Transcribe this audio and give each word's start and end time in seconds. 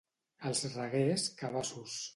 Als 0.51 0.63
Reguers, 0.77 1.27
cabassos. 1.45 1.99